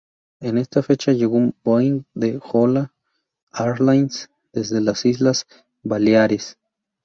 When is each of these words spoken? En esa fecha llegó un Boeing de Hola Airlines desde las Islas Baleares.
En 0.39 0.57
esa 0.57 0.81
fecha 0.81 1.11
llegó 1.11 1.35
un 1.37 1.53
Boeing 1.63 2.05
de 2.15 2.41
Hola 2.51 2.91
Airlines 3.53 4.31
desde 4.51 4.81
las 4.81 5.05
Islas 5.05 5.45
Baleares. 5.83 6.57